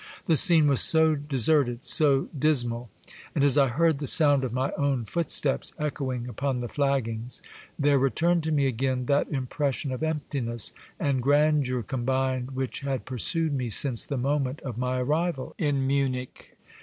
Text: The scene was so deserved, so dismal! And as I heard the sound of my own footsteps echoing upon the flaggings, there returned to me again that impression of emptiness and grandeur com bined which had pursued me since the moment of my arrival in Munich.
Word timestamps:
The 0.25 0.35
scene 0.35 0.65
was 0.65 0.81
so 0.81 1.13
deserved, 1.13 1.85
so 1.85 2.27
dismal! 2.35 2.89
And 3.35 3.43
as 3.43 3.55
I 3.55 3.67
heard 3.67 3.99
the 3.99 4.07
sound 4.07 4.43
of 4.43 4.51
my 4.51 4.71
own 4.71 5.05
footsteps 5.05 5.73
echoing 5.77 6.27
upon 6.27 6.59
the 6.59 6.67
flaggings, 6.67 7.39
there 7.77 7.99
returned 7.99 8.41
to 8.45 8.51
me 8.51 8.65
again 8.65 9.05
that 9.05 9.29
impression 9.31 9.91
of 9.91 10.01
emptiness 10.01 10.71
and 10.99 11.21
grandeur 11.21 11.83
com 11.83 12.03
bined 12.07 12.53
which 12.53 12.79
had 12.79 13.05
pursued 13.05 13.53
me 13.53 13.69
since 13.69 14.03
the 14.03 14.17
moment 14.17 14.59
of 14.61 14.75
my 14.75 14.99
arrival 14.99 15.53
in 15.59 15.85
Munich. 15.85 16.57